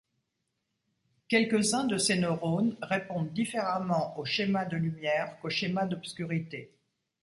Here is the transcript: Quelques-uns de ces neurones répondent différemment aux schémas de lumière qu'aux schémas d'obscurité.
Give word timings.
Quelques-uns 1.27 1.83
de 1.83 1.99
ces 1.99 2.15
neurones 2.17 2.75
répondent 2.81 3.31
différemment 3.33 4.17
aux 4.17 4.25
schémas 4.25 4.65
de 4.65 4.75
lumière 4.75 5.37
qu'aux 5.41 5.51
schémas 5.51 5.85
d'obscurité. 5.85 6.71